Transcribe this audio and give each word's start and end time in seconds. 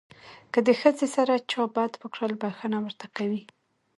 که 0.53 0.59
د 0.67 0.69
ښځې 0.81 1.07
سره 1.15 1.33
چا 1.51 1.61
بد 1.75 1.91
وکړل 2.01 2.31
بښنه 2.41 2.77
ورته 2.81 3.05
کوي. 3.17 3.41